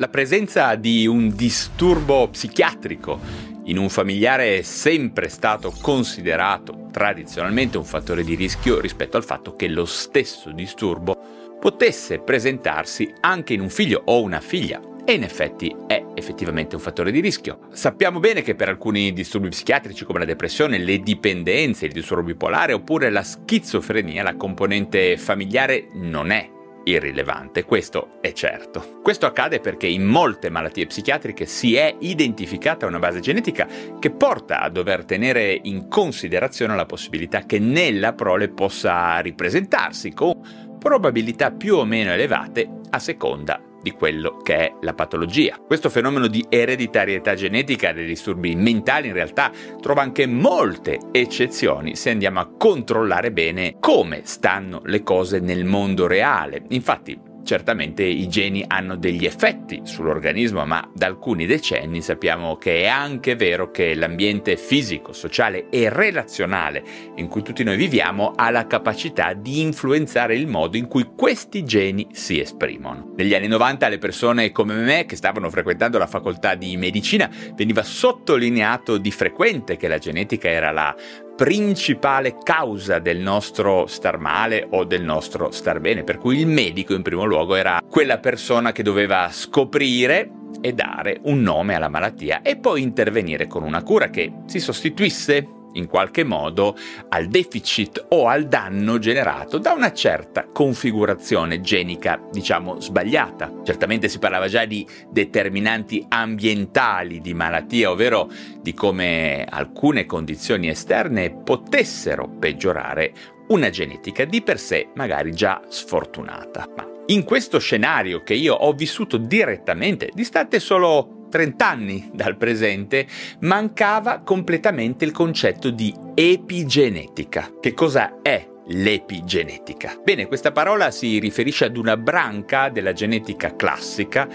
La 0.00 0.08
presenza 0.08 0.76
di 0.76 1.06
un 1.06 1.36
disturbo 1.36 2.26
psichiatrico 2.28 3.20
in 3.64 3.76
un 3.76 3.90
familiare 3.90 4.56
è 4.56 4.62
sempre 4.62 5.28
stato 5.28 5.74
considerato 5.78 6.86
tradizionalmente 6.90 7.76
un 7.76 7.84
fattore 7.84 8.24
di 8.24 8.34
rischio 8.34 8.80
rispetto 8.80 9.18
al 9.18 9.24
fatto 9.24 9.54
che 9.56 9.68
lo 9.68 9.84
stesso 9.84 10.52
disturbo 10.52 11.58
potesse 11.60 12.18
presentarsi 12.18 13.12
anche 13.20 13.52
in 13.52 13.60
un 13.60 13.68
figlio 13.68 14.00
o 14.06 14.22
una 14.22 14.40
figlia. 14.40 14.80
E 15.04 15.12
in 15.12 15.22
effetti 15.22 15.76
è 15.86 16.02
effettivamente 16.14 16.76
un 16.76 16.80
fattore 16.80 17.10
di 17.10 17.20
rischio. 17.20 17.66
Sappiamo 17.70 18.20
bene 18.20 18.40
che 18.40 18.54
per 18.54 18.70
alcuni 18.70 19.12
disturbi 19.12 19.50
psichiatrici 19.50 20.06
come 20.06 20.20
la 20.20 20.24
depressione, 20.24 20.78
le 20.78 21.00
dipendenze, 21.00 21.84
il 21.84 21.92
disturbo 21.92 22.22
bipolare 22.22 22.72
oppure 22.72 23.10
la 23.10 23.22
schizofrenia, 23.22 24.22
la 24.22 24.36
componente 24.36 25.18
familiare 25.18 25.88
non 25.92 26.30
è 26.30 26.58
irrilevante, 26.84 27.64
questo 27.64 28.18
è 28.20 28.32
certo. 28.32 29.00
Questo 29.02 29.26
accade 29.26 29.60
perché 29.60 29.86
in 29.86 30.04
molte 30.04 30.50
malattie 30.50 30.86
psichiatriche 30.86 31.46
si 31.46 31.74
è 31.76 31.94
identificata 32.00 32.86
una 32.86 32.98
base 32.98 33.20
genetica 33.20 33.66
che 33.98 34.10
porta 34.10 34.60
a 34.60 34.68
dover 34.68 35.04
tenere 35.04 35.58
in 35.62 35.88
considerazione 35.88 36.74
la 36.74 36.86
possibilità 36.86 37.44
che 37.46 37.58
nella 37.58 38.12
prole 38.12 38.48
possa 38.48 39.18
ripresentarsi 39.20 40.12
con 40.12 40.78
probabilità 40.78 41.50
più 41.50 41.76
o 41.76 41.84
meno 41.84 42.12
elevate 42.12 42.68
a 42.90 42.98
seconda 42.98 43.69
di 43.82 43.92
quello 43.92 44.36
che 44.42 44.56
è 44.56 44.74
la 44.80 44.94
patologia. 44.94 45.58
Questo 45.64 45.88
fenomeno 45.88 46.26
di 46.26 46.44
ereditarietà 46.48 47.34
genetica 47.34 47.92
dei 47.92 48.06
disturbi 48.06 48.54
mentali 48.54 49.08
in 49.08 49.14
realtà 49.14 49.50
trova 49.80 50.02
anche 50.02 50.26
molte 50.26 50.98
eccezioni 51.12 51.96
se 51.96 52.10
andiamo 52.10 52.40
a 52.40 52.50
controllare 52.56 53.32
bene 53.32 53.76
come 53.80 54.22
stanno 54.24 54.80
le 54.84 55.02
cose 55.02 55.40
nel 55.40 55.64
mondo 55.64 56.06
reale. 56.06 56.62
Infatti, 56.68 57.29
Certamente 57.44 58.02
i 58.02 58.28
geni 58.28 58.64
hanno 58.66 58.96
degli 58.96 59.24
effetti 59.24 59.80
sull'organismo, 59.82 60.64
ma 60.64 60.88
da 60.94 61.06
alcuni 61.06 61.46
decenni 61.46 62.02
sappiamo 62.02 62.56
che 62.56 62.82
è 62.82 62.86
anche 62.86 63.34
vero 63.34 63.70
che 63.70 63.94
l'ambiente 63.94 64.56
fisico, 64.56 65.12
sociale 65.12 65.68
e 65.70 65.88
relazionale 65.88 66.82
in 67.16 67.28
cui 67.28 67.42
tutti 67.42 67.64
noi 67.64 67.76
viviamo 67.76 68.32
ha 68.36 68.50
la 68.50 68.66
capacità 68.66 69.32
di 69.32 69.60
influenzare 69.60 70.36
il 70.36 70.46
modo 70.46 70.76
in 70.76 70.86
cui 70.86 71.10
questi 71.16 71.64
geni 71.64 72.06
si 72.12 72.40
esprimono. 72.40 73.12
Negli 73.16 73.34
anni 73.34 73.48
90 73.48 73.86
alle 73.86 73.98
persone 73.98 74.52
come 74.52 74.74
me 74.74 75.06
che 75.06 75.16
stavano 75.16 75.50
frequentando 75.50 75.98
la 75.98 76.06
facoltà 76.06 76.54
di 76.54 76.76
medicina 76.76 77.30
veniva 77.54 77.82
sottolineato 77.82 78.98
di 78.98 79.10
frequente 79.10 79.76
che 79.76 79.88
la 79.88 79.98
genetica 79.98 80.48
era 80.48 80.70
la 80.70 80.94
principale 81.40 82.36
causa 82.42 82.98
del 82.98 83.16
nostro 83.16 83.86
star 83.86 84.18
male 84.18 84.66
o 84.72 84.84
del 84.84 85.02
nostro 85.02 85.50
star 85.52 85.80
bene, 85.80 86.04
per 86.04 86.18
cui 86.18 86.38
il 86.38 86.46
medico 86.46 86.92
in 86.92 87.00
primo 87.00 87.24
luogo 87.24 87.54
era 87.54 87.80
quella 87.88 88.18
persona 88.18 88.72
che 88.72 88.82
doveva 88.82 89.26
scoprire 89.32 90.30
e 90.60 90.74
dare 90.74 91.18
un 91.22 91.40
nome 91.40 91.74
alla 91.74 91.88
malattia 91.88 92.42
e 92.42 92.58
poi 92.58 92.82
intervenire 92.82 93.46
con 93.46 93.62
una 93.62 93.82
cura 93.82 94.10
che 94.10 94.30
si 94.44 94.60
sostituisse 94.60 95.59
in 95.74 95.86
qualche 95.86 96.24
modo 96.24 96.76
al 97.08 97.26
deficit 97.26 98.06
o 98.10 98.28
al 98.28 98.46
danno 98.48 98.98
generato 98.98 99.58
da 99.58 99.72
una 99.72 99.92
certa 99.92 100.46
configurazione 100.52 101.60
genica, 101.60 102.20
diciamo, 102.30 102.80
sbagliata. 102.80 103.60
Certamente 103.64 104.08
si 104.08 104.18
parlava 104.18 104.48
già 104.48 104.64
di 104.64 104.86
determinanti 105.10 106.04
ambientali 106.08 107.20
di 107.20 107.34
malattia, 107.34 107.90
ovvero 107.90 108.30
di 108.60 108.74
come 108.74 109.44
alcune 109.48 110.06
condizioni 110.06 110.68
esterne 110.68 111.30
potessero 111.30 112.28
peggiorare 112.28 113.12
una 113.48 113.70
genetica 113.70 114.24
di 114.24 114.42
per 114.42 114.58
sé 114.58 114.88
magari 114.94 115.32
già 115.32 115.60
sfortunata. 115.68 116.68
Ma 116.76 116.86
in 117.06 117.24
questo 117.24 117.58
scenario 117.58 118.22
che 118.22 118.34
io 118.34 118.54
ho 118.54 118.72
vissuto 118.72 119.16
direttamente, 119.16 120.10
distante 120.14 120.60
solo 120.60 121.19
30 121.30 121.66
anni 121.66 122.10
dal 122.12 122.36
presente, 122.36 123.06
mancava 123.40 124.20
completamente 124.20 125.06
il 125.06 125.12
concetto 125.12 125.70
di 125.70 125.94
epigenetica. 126.14 127.52
Che 127.58 127.72
cosa 127.72 128.18
è 128.20 128.46
l'epigenetica? 128.66 129.98
Bene, 130.04 130.26
questa 130.26 130.52
parola 130.52 130.90
si 130.90 131.18
riferisce 131.18 131.64
ad 131.64 131.78
una 131.78 131.96
branca 131.96 132.68
della 132.68 132.92
genetica 132.92 133.56
classica 133.56 134.28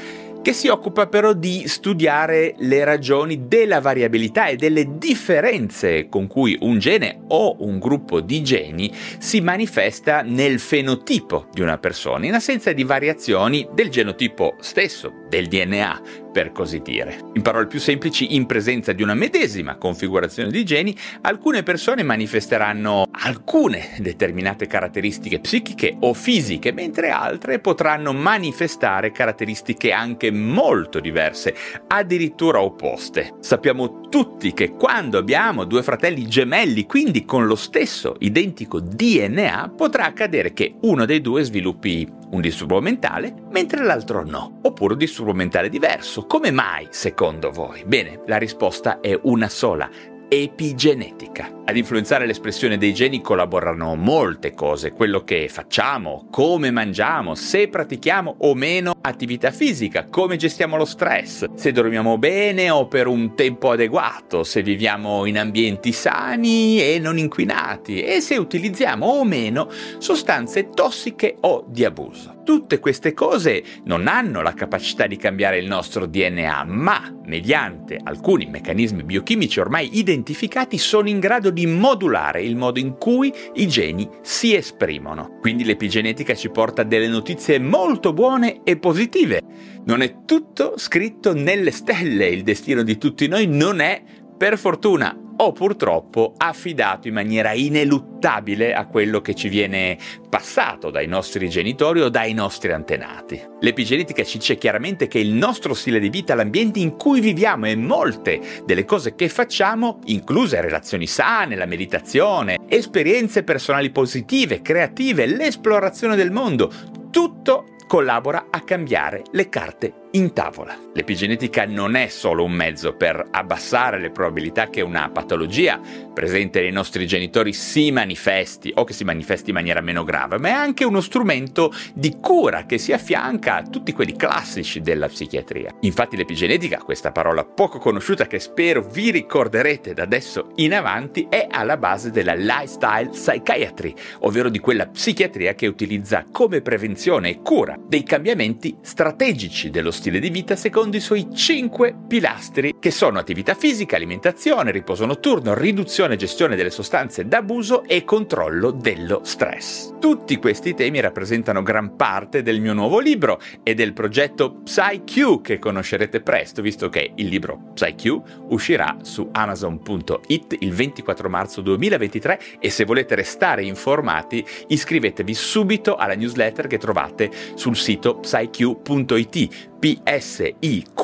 che 0.46 0.54
si 0.54 0.68
occupa 0.68 1.08
però 1.08 1.34
di 1.34 1.68
studiare 1.68 2.54
le 2.60 2.84
ragioni 2.84 3.48
della 3.48 3.82
variabilità 3.82 4.46
e 4.46 4.58
delle 4.58 5.00
differenze 5.00 6.08
con 6.08 6.28
cui 6.28 6.56
un 6.62 6.78
gene 6.78 7.24
o 7.30 7.56
un 7.62 7.80
gruppo 7.80 8.22
di 8.22 8.44
geni 8.44 8.94
si 9.18 9.42
manifesta 9.42 10.22
nel 10.22 10.60
fenotipo 10.60 11.48
di 11.52 11.62
una 11.62 11.80
persona, 11.80 12.28
in 12.28 12.36
assenza 12.36 12.72
di 12.74 12.84
variazioni 12.84 13.68
del 13.74 13.90
genotipo 13.90 14.56
stesso, 14.60 15.25
del 15.36 15.48
DNA, 15.48 16.02
per 16.32 16.52
così 16.52 16.82
dire. 16.82 17.20
In 17.34 17.42
parole 17.42 17.68
più 17.68 17.80
semplici, 17.80 18.36
in 18.36 18.46
presenza 18.46 18.94
di 18.94 19.04
una 19.04 19.14
medesima 19.14 19.76
configurazione 19.76 20.50
di 20.50 20.64
geni, 20.64 20.96
alcune 21.22 21.64
persone 21.64 22.04
manifesteranno 22.04 23.08
alcune 23.12 23.96
determinate 24.00 24.68
caratteristiche 24.68 25.40
psichiche 25.40 25.96
o 26.00 26.14
fisiche, 26.14 26.72
mentre 26.72 27.10
altre 27.10 27.60
potranno 27.60 28.14
manifestare 28.14 29.12
caratteristiche 29.12 29.92
anche 29.92 30.32
molto 30.32 31.00
diverse, 31.00 31.54
addirittura 31.88 32.62
opposte. 32.62 33.36
Sappiamo 33.42 34.08
tutti 34.08 34.54
che 34.54 34.72
quando 34.72 35.18
abbiamo 35.18 35.66
due 35.66 35.84
fratelli 35.84 36.28
gemelli, 36.28 36.86
quindi 36.86 37.26
con 37.26 37.46
lo 37.46 37.56
stesso 37.56 38.16
identico 38.20 38.80
DNA, 38.80 39.74
potrà 39.76 40.06
accadere 40.06 40.54
che 40.54 40.76
uno 40.82 41.06
dei 41.06 41.20
due 41.20 41.44
sviluppi 41.44 42.24
un 42.32 42.42
disturbo 42.42 42.82
mentale, 42.82 43.34
mentre 43.52 43.84
l'altro 43.84 44.24
no, 44.24 44.60
oppure 44.64 44.94
un 44.94 45.00
disturbo 45.00 45.34
mentale 45.34 45.70
diverso. 45.70 46.26
Come 46.26 46.52
mai, 46.52 46.88
secondo 46.90 47.52
voi? 47.52 47.84
Bene, 47.86 48.22
la 48.26 48.38
risposta 48.38 49.00
è 49.00 49.18
una 49.24 49.50
sola 49.50 49.90
epigenetica. 50.28 51.62
Ad 51.66 51.78
influenzare 51.78 52.26
l'espressione 52.26 52.78
dei 52.78 52.94
geni 52.94 53.22
collaborano 53.22 53.96
molte 53.96 54.54
cose, 54.54 54.92
quello 54.92 55.24
che 55.24 55.48
facciamo, 55.50 56.28
come 56.30 56.72
mangiamo, 56.72 57.36
se 57.36 57.68
pratichiamo 57.68 58.36
o 58.40 58.54
meno 58.54 58.94
attività 59.02 59.52
fisica, 59.52 60.06
come 60.10 60.36
gestiamo 60.36 60.78
lo 60.78 60.86
stress, 60.86 61.46
se 61.56 61.72
dormiamo 61.72 62.18
bene 62.18 62.70
o 62.70 62.88
per 62.88 63.08
un 63.08 63.36
tempo 63.36 63.72
adeguato, 63.72 64.44
se 64.44 64.62
viviamo 64.62 65.26
in 65.26 65.40
ambienti 65.40 65.92
sani 65.92 66.82
e 66.82 67.00
non 67.00 67.18
inquinati 67.18 68.02
e 68.02 68.22
se 68.22 68.38
utilizziamo 68.38 69.06
o 69.06 69.24
meno 69.24 69.70
sostanze 69.98 70.70
tossiche 70.70 71.38
o 71.42 71.66
di 71.68 71.84
abuso. 71.84 72.35
Tutte 72.46 72.78
queste 72.78 73.14
cose 73.14 73.64
non 73.86 74.06
hanno 74.06 74.44
la 74.44 74.54
capacità 74.54 75.08
di 75.08 75.18
cambiare 75.18 75.58
il 75.58 75.66
nostro 75.66 76.06
DNA, 76.06 76.64
ma 76.66 77.12
mediante 77.26 78.00
alcuni 78.02 78.46
meccanismi 78.46 79.02
biochimici 79.02 79.60
ormai 79.60 79.98
identificati 79.98 80.78
sono 80.78 81.10
in 81.10 81.20
grado 81.20 81.50
di 81.50 81.66
modulare 81.66 82.44
il 82.44 82.56
modo 82.56 82.78
in 82.78 82.98
cui 83.00 83.34
i 83.56 83.68
geni 83.68 84.08
si 84.22 84.56
esprimono. 84.56 85.40
Quindi 85.42 85.64
l'epigenetica 85.64 86.36
ci 86.36 86.52
porta 86.52 86.84
delle 86.84 87.08
notizie 87.08 87.58
molto 87.58 88.14
buone 88.14 88.62
e 88.64 88.78
positive. 88.78 89.42
Non 89.86 90.04
è 90.04 90.24
tutto 90.24 90.74
scritto 90.78 91.34
nelle 91.34 91.72
stelle, 91.72 92.28
il 92.28 92.44
destino 92.44 92.84
di 92.84 93.00
tutti 93.00 93.28
noi 93.28 93.48
non 93.48 93.80
è, 93.80 94.04
per 94.38 94.60
fortuna, 94.60 95.25
o 95.38 95.52
purtroppo 95.52 96.34
affidato 96.38 97.08
in 97.08 97.14
maniera 97.14 97.54
ineluttabile 97.54 98.74
a 98.74 98.86
quello 98.88 99.22
che 99.22 99.34
ci 99.34 99.50
viene 99.50 99.98
passato 100.30 100.90
dai 100.90 101.08
nostri 101.08 101.50
genitori 101.50 102.02
o 102.02 102.10
dai 102.10 102.34
nostri 102.34 102.72
antenati. 102.72 103.42
L'epigenetica 103.60 104.24
ci 104.24 104.38
dice 104.38 104.58
chiaramente 104.58 105.08
che 105.08 105.20
il 105.20 105.32
nostro 105.32 105.74
stile 105.74 106.00
di 106.00 106.10
vita, 106.10 106.36
l'ambiente 106.36 106.80
in 106.80 106.96
cui 106.98 107.20
viviamo 107.20 107.68
e 107.68 107.76
molte 107.76 108.40
delle 108.66 108.86
cose 108.86 109.16
che 109.16 109.30
facciamo, 109.30 110.00
incluse 110.06 110.62
relazioni 110.62 111.08
sane, 111.08 111.56
la 111.56 111.66
meditazione, 111.66 112.58
esperienze 112.68 113.44
personali 113.44 113.92
positive, 113.92 114.62
creative, 114.62 115.26
l'esplorazione 115.26 116.16
del 116.16 116.32
mondo, 116.32 116.72
tutto 117.12 117.66
collabora 117.88 118.48
a 118.50 118.62
cambiare 118.62 119.24
le 119.32 119.50
carte 119.50 120.05
in 120.16 120.32
tavola. 120.32 120.78
L'epigenetica 120.94 121.66
non 121.66 121.96
è 121.96 122.08
solo 122.08 122.46
un 122.46 122.54
mezzo 122.54 122.96
per 122.96 123.28
abbassare 123.32 124.00
le 124.00 124.12
probabilità 124.12 124.70
che 124.70 124.80
una 124.80 125.10
patologia 125.10 125.80
presente 126.14 126.62
nei 126.62 126.72
nostri 126.72 127.06
genitori 127.06 127.52
si 127.52 127.92
manifesti 127.92 128.72
o 128.76 128.86
che 128.86 128.94
si 128.94 129.04
manifesti 129.04 129.50
in 129.50 129.58
maniera 129.58 129.82
meno 129.82 130.06
grave, 130.06 130.40
ma 130.40 130.48
è 130.48 130.52
anche 130.52 130.86
uno 130.86 131.02
strumento 131.02 131.74
di 131.94 132.16
cura 132.22 132.66
che 132.66 132.78
si 132.78 132.94
affianca 132.94 133.58
a 133.58 133.64
tutti 133.64 133.92
quelli 133.92 134.16
classici 134.16 134.80
della 134.80 135.08
psichiatria. 135.08 135.76
Infatti 135.82 136.16
l'epigenetica, 136.16 136.78
questa 136.78 137.12
parola 137.12 137.44
poco 137.44 137.78
conosciuta 137.78 138.26
che 138.26 138.40
spero 138.40 138.82
vi 138.82 139.12
ricorderete 139.12 139.94
da 139.94 140.04
adesso 140.04 140.52
in 140.56 140.74
avanti, 140.74 141.28
è 141.30 141.48
alla 141.52 141.76
base 141.76 142.12
della 142.12 142.36
lifestyle 142.36 143.10
psychiatry, 143.10 143.94
ovvero 144.20 144.48
di 144.48 144.60
quella 144.60 144.88
psichiatria 144.88 145.56
che 145.56 145.68
utilizza 145.68 146.24
come 146.32 146.62
prevenzione 146.62 147.30
e 147.30 147.42
cura 147.42 147.78
dei 147.86 148.04
cambiamenti 148.04 148.78
strategici 148.82 149.70
dello 149.70 149.92
stile 150.06 150.20
di 150.20 150.30
vita 150.30 150.56
secondo 150.56 150.98
i 150.98 151.00
suoi 151.00 151.30
cinque 151.34 151.96
pilastri 152.08 152.76
che 152.80 152.92
sono 152.92 153.18
attività 153.18 153.56
fisica, 153.56 153.96
alimentazione, 153.96 154.70
riposo 154.70 155.04
notturno, 155.08 155.56
riduzione 155.56 156.14
e 156.14 156.18
gestione 156.18 156.56
delle 156.56 156.70
sostanze 156.70 157.28
d'abuso 157.28 157.84
e 157.86 158.04
controllo 158.04 158.70
dello 158.70 159.22
stress. 159.24 159.94
Tutti 160.00 160.38
questi 160.38 160.76
temi 160.76 161.00
rappresentano 161.00 161.64
gran 161.64 161.96
parte 161.96 162.44
del 162.44 162.62
mio 162.62 162.74
nuovo 162.74 163.00
libro 163.00 163.42
e 163.64 163.74
del 163.74 163.94
progetto 163.94 164.62
PsyQ 164.64 165.42
che 165.42 165.58
conoscerete 165.58 166.22
presto, 166.22 166.62
visto 166.62 166.88
che 166.90 167.14
il 167.16 167.28
libro 167.28 167.72
PsyQ 167.74 168.22
uscirà 168.50 168.98
su 169.02 169.28
amazon.it 169.32 170.58
il 170.60 170.72
24 170.72 171.30
marzo 171.30 171.62
2023 171.62 172.40
e 172.60 172.70
se 172.70 172.86
volete 172.86 173.16
restare 173.16 173.64
informati 173.64 174.46
iscrivetevi 174.68 175.34
subito 175.34 175.96
alla 175.96 176.14
newsletter 176.14 176.68
che 176.68 176.78
trovate 176.78 177.32
sul 177.56 177.76
sito 177.76 178.20
psyq.it 178.20 179.74
psiq.it. 179.86 180.96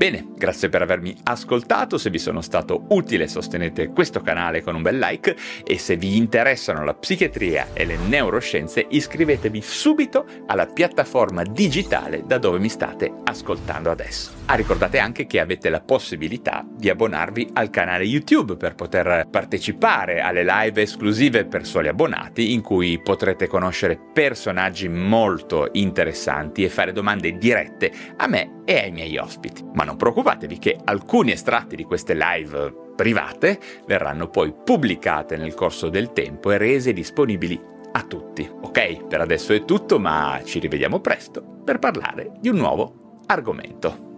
Bene, 0.00 0.28
grazie 0.34 0.70
per 0.70 0.80
avermi 0.80 1.14
ascoltato, 1.24 1.98
se 1.98 2.08
vi 2.08 2.18
sono 2.18 2.40
stato 2.40 2.86
utile 2.88 3.28
sostenete 3.28 3.88
questo 3.88 4.22
canale 4.22 4.62
con 4.62 4.74
un 4.74 4.80
bel 4.80 4.98
like 4.98 5.36
e 5.62 5.76
se 5.76 5.96
vi 5.96 6.16
interessano 6.16 6.82
la 6.84 6.94
psichiatria 6.94 7.74
e 7.74 7.84
le 7.84 7.98
neuroscienze 7.98 8.86
iscrivetevi 8.88 9.60
subito 9.60 10.24
alla 10.46 10.64
piattaforma 10.64 11.42
digitale 11.42 12.22
da 12.24 12.38
dove 12.38 12.58
mi 12.58 12.70
state 12.70 13.12
ascoltando 13.24 13.90
adesso. 13.90 14.30
Ah, 14.46 14.54
ricordate 14.54 14.98
anche 14.98 15.26
che 15.26 15.38
avete 15.38 15.68
la 15.68 15.82
possibilità 15.82 16.66
di 16.66 16.88
abbonarvi 16.88 17.50
al 17.52 17.68
canale 17.68 18.04
YouTube 18.04 18.56
per 18.56 18.76
poter 18.76 19.28
partecipare 19.30 20.22
alle 20.22 20.44
live 20.44 20.80
esclusive 20.80 21.44
per 21.44 21.66
soli 21.66 21.88
abbonati 21.88 22.54
in 22.54 22.62
cui 22.62 22.98
potrete 23.02 23.48
conoscere 23.48 24.00
personaggi 24.14 24.88
molto 24.88 25.68
interessanti 25.72 26.64
e 26.64 26.70
fare 26.70 26.92
domande 26.92 27.36
dirette 27.36 27.92
a 28.16 28.26
me 28.26 28.59
e 28.70 28.78
ai 28.78 28.92
miei 28.92 29.18
ospiti. 29.18 29.64
Ma 29.74 29.82
non 29.82 29.96
preoccupatevi 29.96 30.58
che 30.60 30.78
alcuni 30.84 31.32
estratti 31.32 31.74
di 31.74 31.82
queste 31.82 32.14
live 32.14 32.92
private 32.94 33.58
verranno 33.84 34.28
poi 34.28 34.54
pubblicate 34.54 35.36
nel 35.36 35.54
corso 35.54 35.88
del 35.88 36.12
tempo 36.12 36.52
e 36.52 36.56
rese 36.56 36.92
disponibili 36.92 37.60
a 37.90 38.02
tutti. 38.04 38.48
Ok, 38.48 39.06
per 39.06 39.22
adesso 39.22 39.52
è 39.52 39.64
tutto, 39.64 39.98
ma 39.98 40.40
ci 40.44 40.60
rivediamo 40.60 41.00
presto 41.00 41.42
per 41.64 41.80
parlare 41.80 42.30
di 42.38 42.48
un 42.48 42.58
nuovo 42.58 43.22
argomento. 43.26 44.08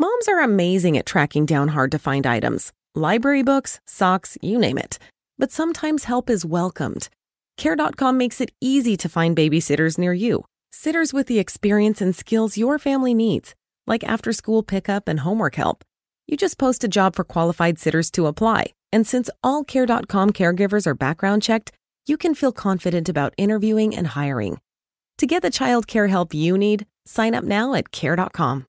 Moms 0.00 0.26
are 0.26 0.42
amazing 0.42 0.96
at 0.96 1.06
tracking 1.06 1.46
down 1.46 1.68
hard 1.68 1.92
to 1.92 1.98
find 1.98 2.26
items. 2.26 2.72
Library 2.96 3.44
books, 3.44 3.78
socks, 3.86 4.36
you 4.40 4.58
name 4.58 4.78
it. 4.78 4.98
But 5.38 5.52
sometimes 5.52 6.06
help 6.06 6.28
is 6.28 6.44
welcomed. 6.44 7.08
Care.com 7.56 8.18
makes 8.18 8.40
it 8.40 8.50
easy 8.60 8.96
to 8.96 9.08
find 9.08 9.36
babysitters 9.36 9.96
near 9.96 10.12
you. 10.12 10.42
Sitters 10.78 11.14
with 11.14 11.26
the 11.26 11.38
experience 11.38 12.02
and 12.02 12.14
skills 12.14 12.58
your 12.58 12.78
family 12.78 13.14
needs, 13.14 13.54
like 13.86 14.04
after 14.04 14.30
school 14.30 14.62
pickup 14.62 15.08
and 15.08 15.20
homework 15.20 15.54
help. 15.54 15.82
You 16.26 16.36
just 16.36 16.58
post 16.58 16.84
a 16.84 16.88
job 16.88 17.16
for 17.16 17.24
qualified 17.24 17.78
sitters 17.78 18.10
to 18.10 18.26
apply, 18.26 18.74
and 18.92 19.06
since 19.06 19.30
all 19.42 19.64
Care.com 19.64 20.32
caregivers 20.32 20.86
are 20.86 20.94
background 20.94 21.42
checked, 21.42 21.72
you 22.06 22.18
can 22.18 22.34
feel 22.34 22.52
confident 22.52 23.08
about 23.08 23.32
interviewing 23.38 23.96
and 23.96 24.08
hiring. 24.08 24.60
To 25.16 25.26
get 25.26 25.40
the 25.40 25.48
child 25.48 25.86
care 25.86 26.08
help 26.08 26.34
you 26.34 26.58
need, 26.58 26.84
sign 27.06 27.34
up 27.34 27.42
now 27.42 27.72
at 27.72 27.90
Care.com. 27.90 28.66